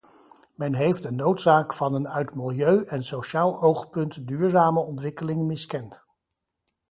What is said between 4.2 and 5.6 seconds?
duurzame ontwikkeling